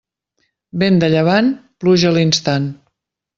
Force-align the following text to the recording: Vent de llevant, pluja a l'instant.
Vent 0.83 0.97
de 1.03 1.09
llevant, 1.15 1.51
pluja 1.85 2.09
a 2.13 2.15
l'instant. 2.17 2.67